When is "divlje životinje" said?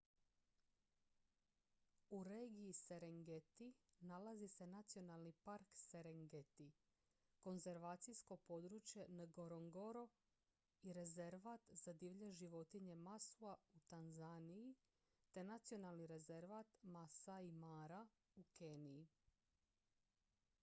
11.93-12.95